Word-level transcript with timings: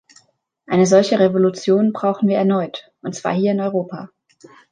Eine 0.65 0.87
solche 0.87 1.19
Revolution 1.19 1.93
brauchen 1.93 2.27
wir 2.27 2.35
erneut, 2.35 2.91
und 3.03 3.13
zwar 3.13 3.35
hier 3.35 3.51
in 3.51 3.61
Europa. 3.61 4.09